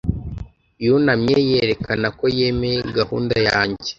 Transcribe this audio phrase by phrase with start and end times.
[0.85, 3.89] Yunamye yerekana ko yemeye gahunda yanjye.